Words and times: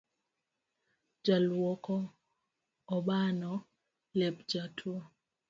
Jaluoko 1.25 1.95
obano 2.95 3.51
lep 4.17 4.35
jatuo 4.51 4.99